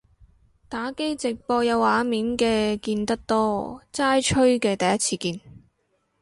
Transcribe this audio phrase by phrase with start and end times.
[0.67, 5.39] 打機直播有畫面嘅見得多，齋吹嘅第一次見